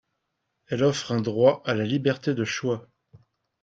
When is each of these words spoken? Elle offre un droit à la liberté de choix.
Elle 0.65 0.83
offre 0.83 1.11
un 1.11 1.21
droit 1.21 1.61
à 1.63 1.75
la 1.75 1.83
liberté 1.85 2.33
de 2.33 2.43
choix. 2.43 2.89